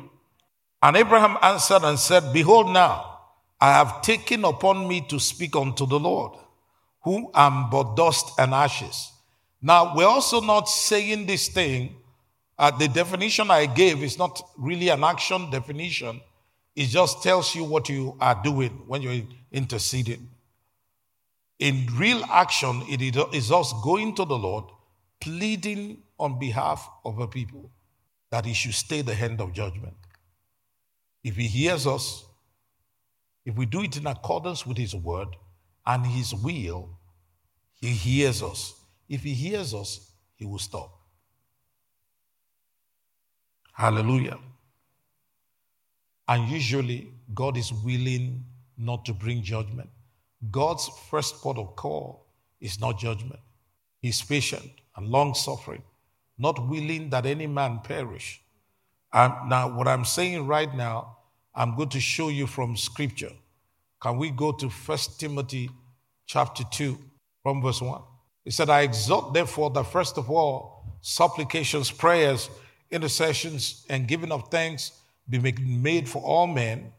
And 0.82 0.98
Abraham 0.98 1.38
answered 1.42 1.84
and 1.84 2.00
said, 2.00 2.34
Behold, 2.34 2.72
now 2.72 3.19
I 3.62 3.74
have 3.74 4.02
taken 4.02 4.46
upon 4.46 4.88
me 4.88 5.02
to 5.10 5.20
speak 5.20 5.56
unto 5.56 5.86
the 5.86 6.00
Lord, 6.00 6.34
who 7.04 7.30
am 7.34 7.70
but 7.70 7.96
dust 7.96 8.32
and 8.40 8.54
ashes. 8.54 9.12
Now, 9.62 9.96
we're 9.96 10.08
also 10.08 10.40
not 10.40 10.70
saying 10.70 11.26
this 11.26 11.50
thing. 11.50 11.96
Uh, 12.58 12.72
the 12.72 12.88
definition 12.88 13.52
I 13.52 13.66
gave 13.66 14.04
is 14.04 14.18
not 14.18 14.42
really 14.58 14.90
an 14.90 15.04
action 15.04 15.50
definition, 15.50 16.22
it 16.76 16.88
just 16.88 17.22
tells 17.24 17.56
you 17.56 17.64
what 17.64 17.90
you 17.90 18.16
are 18.22 18.40
doing 18.42 18.84
when 18.88 19.02
you're 19.02 19.24
interceding. 19.52 20.30
In 21.58 21.88
real 21.96 22.24
action, 22.30 22.84
it 22.88 23.02
is 23.34 23.52
us 23.52 23.74
going 23.84 24.16
to 24.16 24.24
the 24.24 24.38
Lord, 24.38 24.66
pleading 25.20 25.98
on 26.18 26.40
behalf 26.40 26.90
of 27.04 27.20
a 27.20 27.28
people 27.28 27.70
that 28.30 28.46
he 28.46 28.54
should 28.54 28.74
stay 28.74 29.02
the 29.02 29.14
hand 29.14 29.42
of 29.42 29.52
judgment. 29.52 29.96
If 31.24 31.36
he 31.36 31.48
hears 31.48 31.86
us, 31.86 32.26
if 33.50 33.56
we 33.58 33.66
do 33.66 33.82
it 33.82 33.98
in 33.98 34.06
accordance 34.06 34.66
with 34.68 34.78
his 34.78 34.94
word 34.94 35.30
and 35.86 36.06
his 36.06 36.36
will, 36.36 36.90
he 37.82 37.88
hears 37.88 38.44
us. 38.44 38.76
If 39.08 39.24
he 39.24 39.34
hears 39.34 39.74
us, 39.74 40.12
he 40.36 40.46
will 40.46 40.60
stop. 40.60 40.92
Hallelujah. 43.74 44.38
And 46.28 46.48
usually, 46.48 47.12
God 47.34 47.58
is 47.58 47.74
willing 47.74 48.46
not 48.78 49.04
to 49.06 49.14
bring 49.14 49.42
judgment. 49.42 49.90
God's 50.52 50.88
first 51.10 51.42
port 51.42 51.58
of 51.58 51.76
call 51.76 52.28
is 52.62 52.80
not 52.80 53.00
judgment. 53.00 53.40
He's 54.00 54.22
patient 54.22 54.70
and 54.96 55.08
long 55.08 55.34
suffering 55.34 55.82
not 56.40 56.70
willing 56.70 57.10
that 57.10 57.26
any 57.26 57.48
man 57.48 57.82
perish. 57.84 58.42
And 59.12 59.34
now, 59.50 59.76
what 59.76 59.88
I'm 59.88 60.06
saying 60.06 60.48
right 60.48 60.74
now, 60.74 61.18
I'm 61.60 61.76
going 61.76 61.90
to 61.90 62.00
show 62.00 62.30
you 62.30 62.48
from 62.48 62.78
scripture. 62.78 63.34
Can 64.02 64.18
we 64.18 64.32
go 64.32 64.54
to 64.54 64.70
First 64.70 65.20
Timothy 65.20 65.70
chapter 66.26 66.64
2 66.72 66.98
from 67.44 67.62
verse 67.62 67.82
1? 67.82 68.02
He 68.46 68.52
said, 68.52 68.70
I 68.70 68.84
exhort 68.84 69.34
therefore 69.34 69.70
that 69.72 69.84
first 69.84 70.18
of 70.18 70.32
all, 70.32 70.86
supplications, 71.02 71.92
prayers, 71.92 72.50
intercessions, 72.92 73.86
and 73.90 74.08
giving 74.08 74.32
of 74.32 74.50
thanks 74.50 74.94
be 75.28 75.38
made 75.38 76.08
for 76.08 76.24
all 76.24 76.48
men 76.48 76.94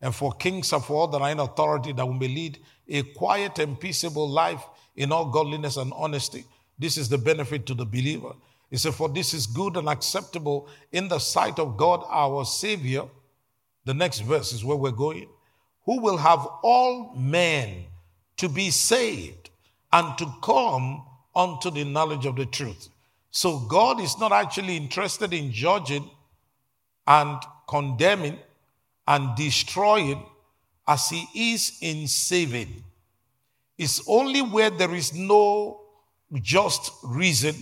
and 0.00 0.12
for 0.12 0.32
kings 0.32 0.72
and 0.72 0.84
for 0.84 0.94
all 1.02 1.06
that 1.06 1.22
are 1.22 1.30
in 1.30 1.38
authority 1.38 1.92
that 1.92 2.04
we 2.04 2.18
may 2.18 2.26
lead 2.26 2.58
a 2.88 3.04
quiet 3.14 3.60
and 3.60 3.78
peaceable 3.78 4.28
life 4.28 4.64
in 4.96 5.12
all 5.12 5.26
godliness 5.26 5.76
and 5.76 5.92
honesty. 5.94 6.44
This 6.76 6.98
is 6.98 7.08
the 7.08 7.18
benefit 7.18 7.64
to 7.66 7.74
the 7.74 7.86
believer. 7.86 8.32
He 8.70 8.76
said, 8.76 8.92
For 8.92 9.08
this 9.08 9.34
is 9.34 9.46
good 9.46 9.76
and 9.76 9.88
acceptable 9.88 10.68
in 10.90 11.06
the 11.06 11.20
sight 11.20 11.60
of 11.60 11.76
God 11.76 12.04
our 12.08 12.44
Savior. 12.44 13.04
The 13.84 13.94
next 13.94 14.20
verse 14.20 14.52
is 14.52 14.64
where 14.64 14.76
we're 14.76 14.90
going. 14.90 15.28
Who 15.86 16.00
will 16.00 16.18
have 16.18 16.46
all 16.62 17.14
men 17.16 17.84
to 18.36 18.48
be 18.48 18.70
saved 18.70 19.50
and 19.92 20.16
to 20.18 20.26
come 20.42 21.04
unto 21.34 21.70
the 21.70 21.84
knowledge 21.84 22.26
of 22.26 22.36
the 22.36 22.46
truth. 22.46 22.88
So 23.30 23.60
God 23.60 24.00
is 24.00 24.18
not 24.18 24.32
actually 24.32 24.76
interested 24.76 25.32
in 25.32 25.52
judging 25.52 26.10
and 27.06 27.38
condemning 27.68 28.38
and 29.06 29.36
destroying 29.36 30.22
as 30.86 31.08
he 31.08 31.52
is 31.52 31.78
in 31.80 32.08
saving. 32.08 32.84
It's 33.78 34.02
only 34.08 34.42
where 34.42 34.70
there 34.70 34.94
is 34.94 35.14
no 35.14 35.80
just 36.34 36.92
reason 37.04 37.54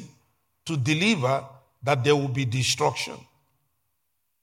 to 0.64 0.76
deliver 0.76 1.44
that 1.82 2.04
there 2.04 2.16
will 2.16 2.28
be 2.28 2.44
destruction. 2.44 3.16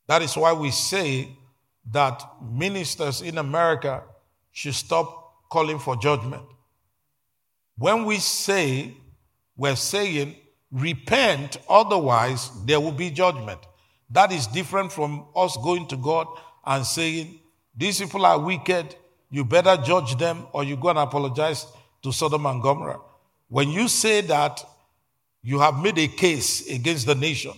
That 0.07 0.21
is 0.21 0.37
why 0.37 0.53
we 0.53 0.71
say 0.71 1.29
that 1.91 2.23
ministers 2.41 3.21
in 3.21 3.37
America 3.37 4.03
should 4.51 4.73
stop 4.73 5.49
calling 5.49 5.79
for 5.79 5.95
judgment. 5.95 6.43
When 7.77 8.05
we 8.05 8.17
say, 8.17 8.93
we're 9.57 9.75
saying, 9.75 10.35
repent, 10.71 11.57
otherwise 11.69 12.51
there 12.65 12.79
will 12.79 12.91
be 12.91 13.09
judgment. 13.09 13.59
That 14.09 14.31
is 14.31 14.47
different 14.47 14.91
from 14.91 15.25
us 15.35 15.57
going 15.57 15.87
to 15.87 15.97
God 15.97 16.27
and 16.65 16.85
saying, 16.85 17.39
these 17.75 17.99
people 17.99 18.25
are 18.25 18.39
wicked, 18.39 18.95
you 19.29 19.43
better 19.43 19.77
judge 19.77 20.15
them 20.17 20.47
or 20.53 20.63
you 20.63 20.77
go 20.77 20.89
and 20.89 20.99
apologize 20.99 21.65
to 22.03 22.11
Sodom 22.11 22.45
and 22.45 22.61
Gomorrah. 22.61 23.01
When 23.49 23.69
you 23.69 23.87
say 23.87 24.21
that, 24.21 24.63
you 25.41 25.59
have 25.59 25.77
made 25.81 25.97
a 25.99 26.07
case 26.07 26.67
against 26.69 27.05
the 27.05 27.15
nation. 27.15 27.53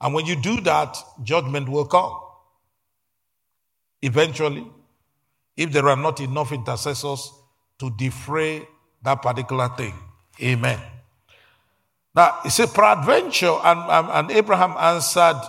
And 0.00 0.14
when 0.14 0.26
you 0.26 0.36
do 0.36 0.60
that, 0.60 0.96
judgment 1.22 1.68
will 1.68 1.86
come. 1.86 2.20
Eventually, 4.06 4.64
if 5.56 5.72
there 5.72 5.88
are 5.88 5.96
not 5.96 6.20
enough 6.20 6.52
intercessors 6.52 7.32
to 7.80 7.90
defray 7.98 8.66
that 9.02 9.20
particular 9.20 9.68
thing. 9.76 9.94
Amen. 10.40 10.78
Now, 12.14 12.38
it 12.44 12.50
said, 12.50 12.72
Peradventure, 12.72 13.56
and, 13.64 13.80
and, 14.10 14.30
Abraham 14.30 14.76
answered 14.78 15.40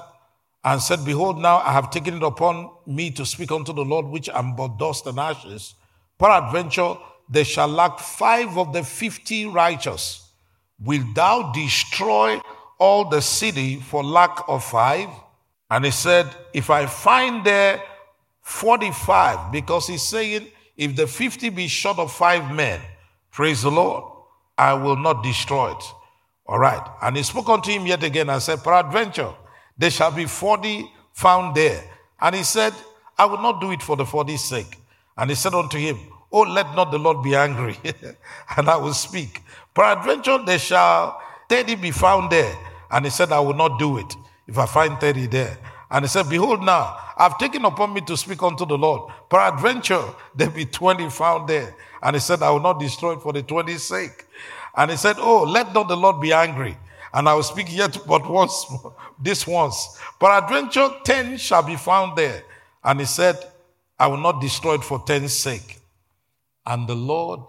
and 0.64 0.82
said, 0.82 1.06
Behold, 1.06 1.38
now 1.38 1.58
I 1.58 1.72
have 1.72 1.92
taken 1.92 2.16
it 2.16 2.24
upon 2.24 2.72
me 2.88 3.12
to 3.12 3.28
speak 3.28 3.52
unto 3.52 3.74
the 3.74 3.86
Lord, 3.86 4.08
which 4.08 4.28
am 4.28 4.56
but 4.56 4.80
dust 4.80 5.06
and 5.06 5.20
ashes. 5.20 5.76
peradventure 6.18 6.96
there 7.30 7.46
shall 7.46 7.68
lack 7.68 8.00
five 8.00 8.58
of 8.58 8.74
the 8.74 8.84
fifty 8.84 9.46
righteous. 9.46 10.32
Will 10.84 11.04
thou 11.14 11.52
destroy 11.52 12.42
all 12.80 13.06
the 13.06 13.22
city 13.22 13.76
for 13.76 14.04
lack 14.04 14.40
of 14.48 14.64
five? 14.64 15.10
And 15.70 15.86
he 15.86 15.92
said, 15.92 16.26
If 16.54 16.72
I 16.72 16.88
find 16.88 17.46
there 17.46 17.84
45, 18.48 19.52
because 19.52 19.88
he's 19.88 20.04
saying, 20.04 20.48
If 20.78 20.96
the 20.96 21.06
50 21.06 21.50
be 21.50 21.68
short 21.68 22.00
of 22.00 22.14
five 22.14 22.50
men, 22.56 22.80
praise 23.30 23.62
the 23.62 23.70
Lord, 23.70 24.06
I 24.58 24.74
will 24.74 24.96
not 24.96 25.22
destroy 25.22 25.72
it. 25.72 25.84
All 26.46 26.58
right. 26.58 26.82
And 27.02 27.18
he 27.18 27.24
spoke 27.24 27.50
unto 27.50 27.70
him 27.70 27.86
yet 27.86 28.04
again 28.04 28.30
and 28.30 28.42
said, 28.42 28.64
Peradventure, 28.64 29.34
there 29.78 29.90
shall 29.90 30.12
be 30.12 30.26
40 30.26 30.90
found 31.12 31.56
there. 31.56 31.84
And 32.22 32.36
he 32.36 32.44
said, 32.44 32.72
I 33.18 33.26
will 33.26 33.42
not 33.42 33.60
do 33.60 33.72
it 33.74 33.82
for 33.82 33.98
the 33.98 34.06
40's 34.06 34.46
sake. 34.46 34.78
And 35.18 35.30
he 35.30 35.36
said 35.36 35.54
unto 35.54 35.78
him, 35.78 36.00
Oh, 36.32 36.42
let 36.42 36.74
not 36.74 36.90
the 36.92 37.00
Lord 37.00 37.24
be 37.24 37.36
angry, 37.36 37.78
and 38.58 38.70
I 38.70 38.78
will 38.78 38.94
speak. 38.94 39.42
Peradventure, 39.74 40.40
there 40.46 40.58
shall 40.58 41.22
30 41.50 41.76
be 41.76 41.92
found 41.92 42.32
there. 42.32 42.58
And 42.90 43.04
he 43.04 43.12
said, 43.12 43.34
I 43.34 43.42
will 43.42 43.56
not 43.56 43.78
do 43.78 43.98
it 43.98 44.16
if 44.48 44.58
I 44.58 44.66
find 44.66 44.98
30 45.02 45.28
there. 45.28 45.58
And 45.90 46.04
he 46.04 46.10
said, 46.10 46.30
Behold, 46.30 46.64
now 46.64 46.98
I've 47.18 47.38
taken 47.38 47.64
upon 47.66 47.94
me 47.94 48.02
to 48.02 48.18
speak 48.18 48.44
unto 48.44 48.66
the 48.66 48.78
Lord. 48.78 49.12
Peradventure, 49.30 50.04
there 50.36 50.50
be 50.50 50.66
20 50.66 51.10
found 51.10 51.48
there. 51.48 51.76
And 52.02 52.16
he 52.16 52.20
said, 52.20 52.42
I 52.42 52.50
will 52.50 52.60
not 52.60 52.80
destroy 52.80 53.14
it 53.14 53.22
for 53.22 53.34
the 53.34 53.44
20's 53.44 53.84
sake. 53.84 54.26
And 54.76 54.92
he 54.92 54.98
said, 54.98 55.16
Oh, 55.20 55.44
let 55.44 55.74
not 55.74 55.88
the 55.88 55.98
Lord 55.98 56.22
be 56.22 56.34
angry. 56.34 56.78
And 57.14 57.28
I 57.28 57.34
will 57.34 57.44
speak 57.44 57.68
yet 57.70 57.98
but 58.06 58.30
once, 58.30 58.66
this 59.20 59.48
once. 59.48 60.00
Peradventure, 60.20 60.90
10 61.04 61.38
shall 61.38 61.64
be 61.64 61.76
found 61.76 62.18
there. 62.18 62.44
And 62.84 63.00
he 63.00 63.06
said, 63.06 63.38
I 63.98 64.08
will 64.08 64.18
not 64.18 64.42
destroy 64.42 64.76
it 64.76 64.84
for 64.84 65.00
10's 65.00 65.34
sake. 65.34 65.80
And 66.66 66.88
the 66.88 66.96
Lord 66.96 67.40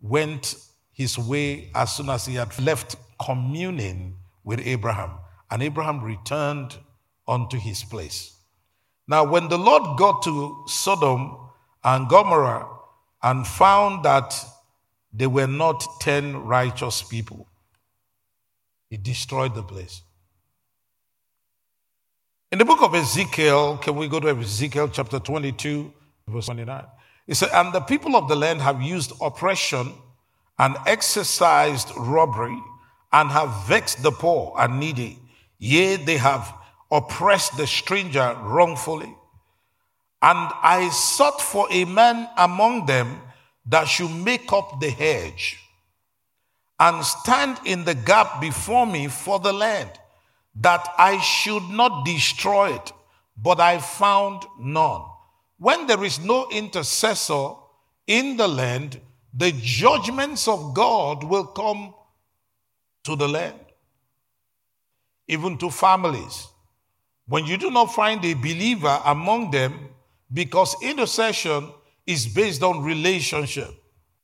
went 0.00 0.54
his 0.92 1.18
way 1.18 1.70
as 1.74 1.96
soon 1.96 2.08
as 2.08 2.26
he 2.26 2.36
had 2.36 2.58
left 2.60 2.96
communing 3.22 4.16
with 4.44 4.60
Abraham. 4.64 5.10
And 5.50 5.62
Abraham 5.62 6.02
returned 6.02 6.76
unto 7.26 7.58
his 7.58 7.82
place. 7.82 8.34
Now, 9.08 9.24
when 9.24 9.48
the 9.48 9.58
Lord 9.58 9.98
got 9.98 10.22
to 10.22 10.64
Sodom 10.66 11.36
and 11.84 12.08
Gomorrah 12.08 12.68
and 13.22 13.46
found 13.46 14.04
that 14.04 14.34
they 15.12 15.26
were 15.26 15.46
not 15.46 15.84
10 16.00 16.44
righteous 16.44 17.02
people, 17.02 17.46
he 18.90 18.96
destroyed 18.96 19.54
the 19.54 19.62
place. 19.62 20.02
In 22.52 22.58
the 22.58 22.64
book 22.64 22.82
of 22.82 22.94
Ezekiel, 22.94 23.78
can 23.78 23.96
we 23.96 24.08
go 24.08 24.20
to 24.20 24.28
Ezekiel 24.28 24.88
chapter 24.88 25.18
22, 25.18 25.92
verse 26.28 26.46
29? 26.46 26.84
He 27.26 27.34
said, 27.34 27.50
And 27.52 27.72
the 27.72 27.80
people 27.80 28.16
of 28.16 28.28
the 28.28 28.36
land 28.36 28.60
have 28.60 28.80
used 28.80 29.12
oppression 29.20 29.92
and 30.58 30.76
exercised 30.86 31.90
robbery 31.96 32.58
and 33.12 33.30
have 33.30 33.66
vexed 33.66 34.02
the 34.02 34.12
poor 34.12 34.54
and 34.58 34.78
needy. 34.78 35.18
Yea, 35.58 35.96
they 35.96 36.16
have 36.16 36.52
oppressed 36.90 37.56
the 37.56 37.66
stranger 37.66 38.36
wrongfully. 38.42 39.14
And 40.22 40.50
I 40.62 40.88
sought 40.92 41.40
for 41.40 41.66
a 41.70 41.84
man 41.84 42.28
among 42.36 42.86
them 42.86 43.20
that 43.66 43.84
should 43.84 44.10
make 44.10 44.52
up 44.52 44.80
the 44.80 44.90
hedge 44.90 45.58
and 46.78 47.04
stand 47.04 47.58
in 47.64 47.84
the 47.84 47.94
gap 47.94 48.40
before 48.40 48.86
me 48.86 49.08
for 49.08 49.38
the 49.38 49.52
land, 49.52 49.90
that 50.60 50.86
I 50.98 51.18
should 51.20 51.64
not 51.70 52.04
destroy 52.04 52.74
it. 52.74 52.92
But 53.36 53.60
I 53.60 53.78
found 53.78 54.42
none. 54.58 55.02
When 55.58 55.86
there 55.86 56.02
is 56.04 56.18
no 56.18 56.48
intercessor 56.50 57.52
in 58.06 58.36
the 58.36 58.48
land, 58.48 59.00
the 59.34 59.52
judgments 59.52 60.48
of 60.48 60.74
God 60.74 61.24
will 61.24 61.44
come 61.44 61.94
to 63.04 63.16
the 63.16 63.28
land, 63.28 63.60
even 65.28 65.58
to 65.58 65.70
families. 65.70 66.48
When 67.28 67.44
you 67.46 67.56
do 67.56 67.70
not 67.70 67.94
find 67.94 68.24
a 68.24 68.34
believer 68.34 69.00
among 69.04 69.50
them, 69.50 69.88
because 70.32 70.76
intercession 70.82 71.70
is 72.06 72.26
based 72.26 72.62
on 72.62 72.82
relationship. 72.84 73.70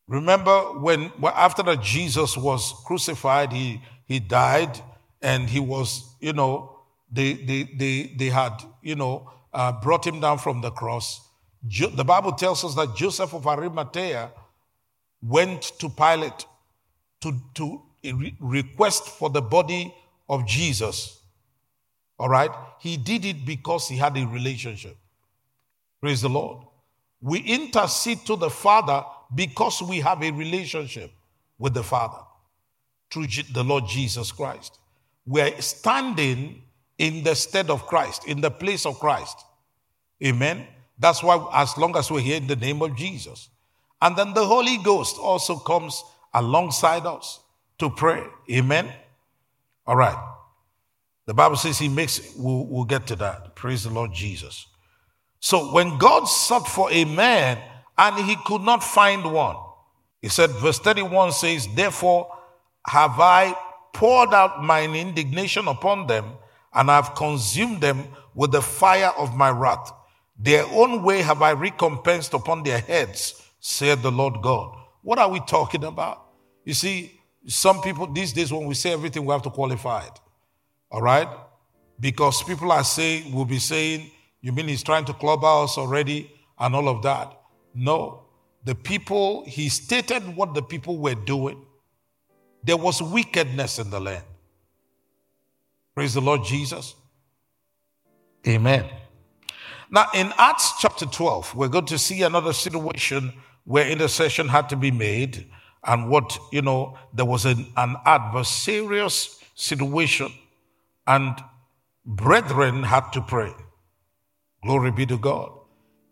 Remember 0.09 0.79
when 0.79 1.11
after 1.25 1.63
that 1.65 1.83
Jesus 1.83 2.37
was 2.37 2.75
crucified, 2.85 3.53
he, 3.53 3.81
he 4.07 4.21
died 4.21 4.81
and 5.21 5.49
he 5.49 5.61
was, 5.61 6.17
you 6.21 6.33
know, 6.33 6.81
they, 7.11 7.35
they, 7.35 7.63
they, 7.65 8.13
they 8.17 8.29
had, 8.29 8.63
you 8.83 8.97
know, 8.97 9.31
uh, 9.53 9.73
brought 9.73 10.07
him 10.07 10.21
down 10.21 10.39
from 10.39 10.61
the 10.61 10.71
cross. 10.71 11.21
Jo- 11.69 11.91
the 11.91 12.05
Bible 12.05 12.33
tells 12.33 12.65
us 12.65 12.75
that 12.75 12.97
Joseph 12.97 13.35
of 13.35 13.47
Arimathea 13.47 14.31
went 15.23 15.63
to 15.79 15.89
Pilate 15.89 16.47
to, 17.21 17.41
to 17.55 17.83
re- 18.05 18.37
request 18.41 19.07
for 19.09 19.31
the 19.31 19.43
body 19.43 19.95
of 20.29 20.47
Jesus. 20.47 21.22
All 22.23 22.29
right? 22.29 22.53
He 22.79 22.97
did 22.97 23.25
it 23.25 23.45
because 23.45 23.89
he 23.89 23.97
had 23.97 24.17
a 24.17 24.25
relationship. 24.25 24.97
Praise 26.01 26.23
the 26.23 26.29
Lord. 26.29 26.65
We 27.21 27.41
intercede 27.41 28.25
to 28.27 28.37
the 28.37 28.49
Father 28.49 29.03
because 29.35 29.83
we 29.83 29.99
have 29.99 30.23
a 30.23 30.31
relationship 30.31 31.11
with 31.59 31.75
the 31.75 31.83
Father 31.83 32.23
through 33.11 33.27
the 33.53 33.65
Lord 33.65 33.89
Jesus 33.89 34.31
Christ. 34.31 34.79
We're 35.27 35.61
standing 35.61 36.63
in 36.97 37.25
the 37.25 37.35
stead 37.35 37.71
of 37.71 37.89
Christ, 37.89 38.29
in 38.29 38.41
the 38.41 38.53
place 38.53 38.87
of 38.87 39.01
Christ. 39.01 39.45
Amen. 40.25 40.65
That's 41.01 41.25
why, 41.25 41.45
as 41.55 41.77
long 41.77 41.97
as 41.97 42.09
we're 42.09 42.21
here 42.21 42.37
in 42.37 42.47
the 42.47 42.55
name 42.55 42.83
of 42.83 42.95
Jesus. 42.95 43.49
And 44.01 44.17
then 44.17 44.33
the 44.33 44.47
Holy 44.47 44.79
Ghost 44.79 45.17
also 45.19 45.57
comes 45.57 46.05
alongside 46.33 47.05
us 47.05 47.41
to 47.79 47.91
pray. 47.91 48.23
Amen. 48.49 48.93
All 49.89 49.97
right. 49.97 50.17
The 51.27 51.35
Bible 51.35 51.57
says 51.57 51.79
he 51.79 51.89
makes, 51.89 52.35
we'll, 52.37 52.67
we'll 52.67 52.85
get 52.85 53.07
to 53.09 53.17
that. 53.17 53.55
Praise 53.55 53.85
the 53.85 53.91
Lord 53.91 54.13
Jesus. 54.13 54.67
So 55.41 55.73
when 55.73 55.99
God 55.99 56.25
sought 56.25 56.69
for 56.69 56.91
a 56.91 57.05
man 57.05 57.59
and 57.99 58.17
he 58.25 58.37
could 58.45 58.63
not 58.63 58.83
find 58.83 59.33
one, 59.33 59.57
he 60.21 60.29
said, 60.29 60.51
verse 60.51 60.79
31 60.79 61.33
says, 61.33 61.69
Therefore 61.75 62.33
have 62.87 63.19
I 63.19 63.57
poured 63.93 64.33
out 64.33 64.63
mine 64.63 64.95
indignation 64.95 65.69
upon 65.69 66.07
them, 66.07 66.25
and 66.75 66.91
I've 66.91 67.15
consumed 67.15 67.81
them 67.81 68.05
with 68.35 68.53
the 68.53 68.63
fire 68.63 69.13
of 69.19 69.37
my 69.37 69.51
wrath. 69.51 69.93
Their 70.39 70.65
own 70.67 71.03
way 71.03 71.23
have 71.23 71.43
I 71.43 71.53
recompensed 71.53 72.35
upon 72.35 72.63
their 72.63 72.79
heads, 72.79 73.41
said 73.61 74.03
the 74.03 74.11
Lord 74.11 74.43
God. 74.43 74.75
What 75.03 75.19
are 75.19 75.29
we 75.29 75.41
talking 75.41 75.85
about? 75.85 76.27
You 76.65 76.75
see, 76.75 77.21
some 77.47 77.83
people 77.83 78.07
these 78.07 78.33
days, 78.33 78.53
when 78.53 78.67
we 78.67 78.75
say 78.75 78.93
everything, 78.93 79.25
we 79.25 79.33
have 79.33 79.43
to 79.43 79.51
qualify 79.51 80.07
it. 80.07 80.21
All 80.93 81.01
right? 81.01 81.29
Because 81.99 82.43
people 82.43 82.71
are 82.71 82.85
saying, 82.85 83.33
will 83.33 83.47
be 83.47 83.59
saying, 83.59 84.11
you 84.43 84.53
mean 84.53 84.69
he's 84.69 84.83
trying 84.83 85.07
to 85.07 85.15
club 85.15 85.43
us 85.43 85.79
already 85.79 86.31
and 86.59 86.75
all 86.77 86.89
of 86.89 87.03
that? 87.03 87.41
No. 87.75 88.25
The 88.65 88.75
people, 88.75 89.45
he 89.47 89.69
stated 89.71 90.37
what 90.37 90.53
the 90.53 90.63
people 90.63 90.99
were 90.99 91.15
doing. 91.15 91.65
There 92.63 92.77
was 92.77 93.03
wickedness 93.03 93.79
in 93.79 93.91
the 93.91 94.01
land. 94.01 94.25
Praise 95.95 96.15
the 96.15 96.21
Lord 96.21 96.45
Jesus. 96.45 96.95
Amen. 98.47 98.85
Now, 99.91 100.07
in 100.15 100.33
Acts 100.37 100.75
chapter 100.79 101.07
12, 101.07 101.55
we're 101.55 101.69
going 101.69 101.87
to 101.87 101.99
see 101.99 102.23
another 102.23 102.53
situation 102.53 103.33
where 103.65 103.89
intercession 103.89 104.49
had 104.49 104.69
to 104.69 104.77
be 104.77 104.91
made 104.91 105.47
and 105.85 106.09
what, 106.09 106.39
you 106.51 106.63
know, 106.63 106.99
there 107.15 107.25
was 107.25 107.45
an, 107.45 107.67
an 107.77 107.97
adversarious 108.07 109.39
situation 109.55 110.33
and 111.07 111.37
brethren 112.05 112.83
had 112.83 113.11
to 113.13 113.21
pray. 113.21 113.53
Glory 114.63 114.91
be 114.91 115.07
to 115.07 115.19
God. 115.19 115.53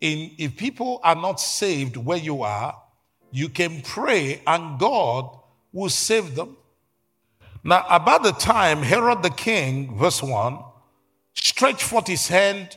In, 0.00 0.31
if 0.38 0.57
people 0.57 1.00
are 1.05 1.14
not 1.14 1.40
saved 1.40 1.96
where 1.96 2.18
you 2.18 2.42
are, 2.42 2.81
you 3.31 3.48
can 3.48 3.83
pray 3.83 4.42
and 4.46 4.79
God 4.79 5.38
will 5.72 5.90
save 5.90 6.35
them. 6.35 6.57
Now, 7.62 7.85
about 7.88 8.22
the 8.22 8.33
time 8.33 8.83
Herod 8.83 9.22
the 9.22 9.31
king, 9.31 9.96
verse 9.96 10.22
1, 10.22 10.59
stretched 11.35 11.83
forth 11.83 12.07
his 12.07 12.29
hand 12.29 12.76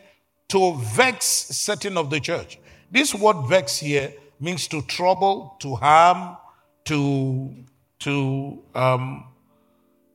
to 0.50 0.76
vex 0.76 1.26
certain 1.26 1.98
of 1.98 2.10
the 2.10 2.20
church. 2.20 2.60
This 2.92 3.16
word 3.16 3.48
vex 3.48 3.78
here 3.78 4.14
means 4.40 4.68
to 4.68 4.82
trouble, 4.84 5.56
to 5.62 5.76
harm, 5.76 6.38
to, 6.86 7.56
to 8.00 8.62
um, 8.76 9.26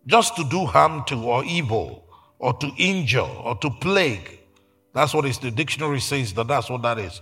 just 0.08 0.34
to 0.36 0.44
do 0.44 0.64
harm 0.64 1.04
to 1.06 1.22
or 1.22 1.44
evil 1.44 2.04
or 2.40 2.52
to 2.54 2.72
injure 2.76 3.20
or 3.20 3.56
to 3.58 3.70
plague. 3.70 4.40
That's 4.92 5.14
what 5.14 5.26
is 5.26 5.38
the 5.38 5.52
dictionary 5.52 6.00
says 6.00 6.32
that 6.34 6.48
that's 6.48 6.68
what 6.68 6.82
that 6.82 6.98
is. 6.98 7.20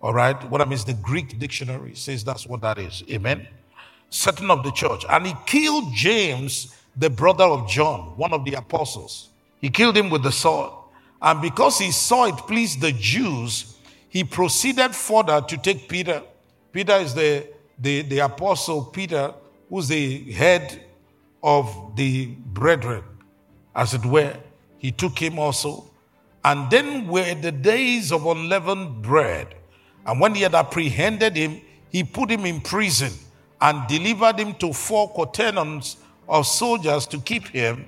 All 0.00 0.12
right. 0.12 0.36
What 0.50 0.60
I 0.60 0.64
mean 0.64 0.72
is 0.72 0.84
the 0.84 0.94
Greek 0.94 1.38
dictionary 1.38 1.94
says 1.94 2.24
that's 2.24 2.46
what 2.46 2.60
that 2.62 2.78
is. 2.78 3.04
Amen. 3.08 3.46
Setting 4.10 4.50
of 4.50 4.64
the 4.64 4.72
church. 4.72 5.04
And 5.08 5.26
he 5.26 5.34
killed 5.46 5.94
James, 5.94 6.74
the 6.96 7.10
brother 7.10 7.44
of 7.44 7.68
John, 7.68 8.16
one 8.16 8.32
of 8.32 8.44
the 8.44 8.54
apostles. 8.54 9.28
He 9.60 9.70
killed 9.70 9.96
him 9.96 10.10
with 10.10 10.24
the 10.24 10.32
sword. 10.32 10.72
And 11.20 11.40
because 11.40 11.78
he 11.78 11.92
saw 11.92 12.24
it 12.26 12.36
pleased 12.36 12.80
the 12.80 12.90
Jews, 12.90 13.76
he 14.08 14.24
proceeded 14.24 14.92
further 14.92 15.40
to 15.40 15.56
take 15.56 15.88
Peter 15.88 16.22
Peter 16.72 16.94
is 16.94 17.14
the, 17.14 17.46
the, 17.78 18.02
the 18.02 18.20
apostle 18.20 18.86
Peter, 18.86 19.34
who's 19.68 19.88
the 19.88 20.32
head 20.32 20.82
of 21.42 21.96
the 21.96 22.26
brethren, 22.26 23.02
as 23.74 23.94
it 23.94 24.04
were. 24.04 24.36
He 24.78 24.92
took 24.92 25.18
him 25.18 25.38
also. 25.38 25.90
And 26.44 26.70
then 26.70 27.06
were 27.06 27.34
the 27.34 27.52
days 27.52 28.10
of 28.12 28.26
unleavened 28.26 29.02
bread. 29.02 29.54
And 30.06 30.20
when 30.20 30.34
he 30.34 30.42
had 30.42 30.54
apprehended 30.54 31.36
him, 31.36 31.60
he 31.90 32.02
put 32.02 32.30
him 32.30 32.44
in 32.46 32.60
prison 32.60 33.12
and 33.60 33.86
delivered 33.86 34.38
him 34.38 34.54
to 34.54 34.72
four 34.72 35.08
quaternions 35.10 35.96
of 36.28 36.46
soldiers 36.46 37.06
to 37.06 37.18
keep 37.20 37.46
him, 37.48 37.86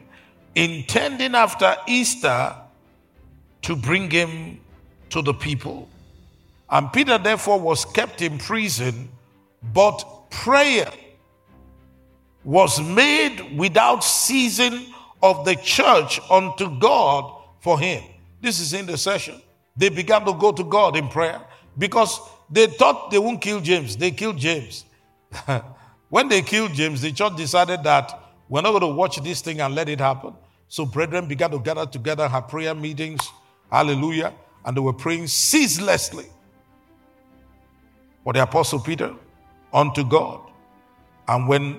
intending 0.54 1.34
after 1.34 1.74
Easter 1.88 2.54
to 3.62 3.74
bring 3.74 4.10
him 4.10 4.60
to 5.10 5.22
the 5.22 5.34
people. 5.34 5.88
And 6.70 6.92
Peter, 6.92 7.18
therefore, 7.18 7.58
was 7.58 7.84
kept 7.84 8.22
in 8.22 8.38
prison, 8.38 9.08
but 9.72 10.04
prayer 10.30 10.90
was 12.44 12.80
made 12.80 13.56
without 13.56 14.04
ceasing 14.04 14.94
of 15.22 15.44
the 15.44 15.56
church 15.56 16.20
unto 16.30 16.78
God 16.78 17.42
for 17.60 17.78
him. 17.78 18.02
This 18.40 18.60
is 18.60 18.74
intercession. 18.74 19.40
They 19.76 19.88
began 19.88 20.24
to 20.26 20.34
go 20.34 20.52
to 20.52 20.62
God 20.62 20.96
in 20.96 21.08
prayer 21.08 21.40
because 21.78 22.20
they 22.50 22.66
thought 22.66 23.10
they 23.10 23.18
won't 23.18 23.40
kill 23.40 23.60
James. 23.60 23.96
They 23.96 24.10
killed 24.10 24.36
James. 24.36 24.84
when 26.10 26.28
they 26.28 26.42
killed 26.42 26.74
James, 26.74 27.00
the 27.00 27.10
church 27.10 27.36
decided 27.36 27.82
that 27.84 28.20
we're 28.48 28.60
not 28.60 28.70
going 28.70 28.82
to 28.82 28.88
watch 28.88 29.16
this 29.22 29.40
thing 29.40 29.60
and 29.60 29.74
let 29.74 29.88
it 29.88 29.98
happen. 29.98 30.34
So 30.68 30.84
brethren 30.84 31.26
began 31.26 31.50
to 31.50 31.58
gather 31.58 31.86
together, 31.86 32.28
have 32.28 32.48
prayer 32.48 32.74
meetings. 32.74 33.20
Hallelujah. 33.70 34.34
And 34.64 34.76
they 34.76 34.80
were 34.80 34.92
praying 34.92 35.26
ceaselessly 35.28 36.26
for 38.22 38.32
the 38.32 38.42
apostle 38.42 38.80
Peter 38.80 39.14
unto 39.72 40.04
God. 40.04 40.40
And 41.28 41.48
when 41.48 41.78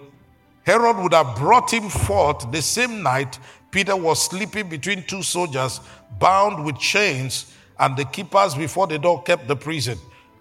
Herod 0.65 0.97
would 0.97 1.13
have 1.13 1.35
brought 1.35 1.71
him 1.71 1.89
forth 1.89 2.51
the 2.51 2.61
same 2.61 3.03
night, 3.03 3.37
Peter 3.69 3.95
was 3.95 4.23
sleeping 4.23 4.67
between 4.67 5.03
two 5.03 5.21
soldiers, 5.21 5.79
bound 6.17 6.65
with 6.65 6.79
chains, 6.79 7.53
and 7.77 7.95
the 7.95 8.05
keepers 8.05 8.55
before 8.55 8.87
the 8.87 8.97
door 8.97 9.21
kept 9.23 9.47
the 9.47 9.55
prison. 9.55 9.97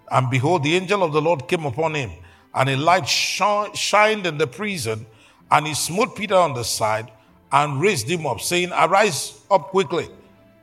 And 0.09 0.29
behold, 0.29 0.63
the 0.63 0.75
angel 0.75 1.03
of 1.03 1.13
the 1.13 1.21
Lord 1.21 1.47
came 1.47 1.65
upon 1.65 1.93
him, 1.95 2.11
and 2.53 2.69
a 2.69 2.77
light 2.77 3.07
shined 3.07 4.25
in 4.25 4.37
the 4.37 4.47
prison, 4.47 5.05
and 5.51 5.67
he 5.67 5.73
smote 5.73 6.15
Peter 6.15 6.35
on 6.35 6.53
the 6.53 6.63
side 6.63 7.11
and 7.51 7.79
raised 7.79 8.09
him 8.09 8.25
up, 8.25 8.41
saying, 8.41 8.71
Arise 8.71 9.39
up 9.51 9.69
quickly. 9.69 10.07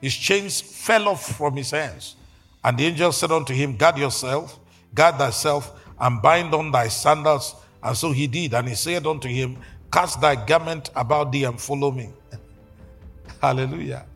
His 0.01 0.15
chains 0.15 0.61
fell 0.61 1.09
off 1.09 1.37
from 1.37 1.57
his 1.57 1.71
hands. 1.71 2.17
And 2.65 2.77
the 2.77 2.87
angel 2.87 3.13
said 3.13 3.31
unto 3.31 3.55
him, 3.55 3.77
Guard 3.77 3.99
yourself, 3.99 4.59
guard 4.95 5.17
thyself, 5.17 5.73
and 6.01 6.21
bind 6.21 6.53
on 6.55 6.73
thy 6.73 6.89
sandals. 6.89 7.55
And 7.83 7.97
so 7.97 8.13
he 8.13 8.27
did. 8.27 8.55
And 8.55 8.69
he 8.69 8.75
said 8.75 9.07
unto 9.07 9.29
him, 9.29 9.59
Cast 9.93 10.21
thy 10.21 10.37
garment 10.37 10.91
about 10.97 11.33
thee 11.33 11.45
and 11.45 11.61
follow 11.61 11.91
me. 11.91 12.11
Hallelujah. 13.43 14.07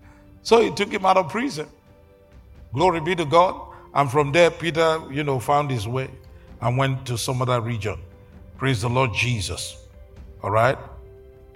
So 0.42 0.62
he 0.62 0.70
took 0.70 0.90
him 0.90 1.05
out 1.05 1.16
of 1.16 1.29
prison. 1.29 1.68
Glory 2.72 3.00
be 3.00 3.14
to 3.16 3.24
God. 3.24 3.61
And 3.94 4.11
from 4.11 4.33
there, 4.33 4.50
Peter, 4.50 5.02
you 5.11 5.24
know, 5.24 5.40
found 5.40 5.70
his 5.70 5.88
way 5.88 6.11
and 6.61 6.76
went 6.76 7.07
to 7.07 7.18
some 7.18 7.42
other 7.42 7.61
region. 7.61 7.98
Praise 8.57 8.83
the 8.83 8.88
Lord 8.88 9.12
Jesus. 9.12 9.76
All 10.42 10.50
right? 10.50 10.79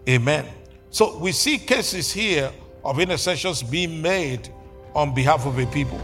Amen. 0.09 0.47
So 0.91 1.19
we 1.19 1.33
see 1.33 1.59
cases 1.59 2.13
here 2.13 2.51
of 2.85 2.99
intercessions 2.99 3.63
being 3.63 4.03
made 4.03 4.49
on 4.95 5.15
behalf 5.15 5.47
of 5.47 5.59
a 5.59 5.67
people. 5.67 6.01